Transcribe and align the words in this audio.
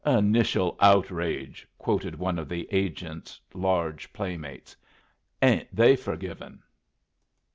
"'Initial 0.03 0.75
outrage,'" 0.79 1.67
quoted 1.77 2.17
one 2.17 2.39
of 2.39 2.49
the 2.49 2.67
agent' 2.71 3.39
large 3.53 4.11
playmates. 4.11 4.75
"Ain't 5.43 5.67
they 5.75 5.95
furgivin'?" 5.95 6.57